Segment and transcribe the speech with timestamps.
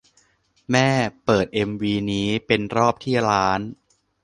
[0.71, 0.89] แม่
[1.25, 3.59] เปิดเอ็มวีนี้เป็นรอบที่ล้าน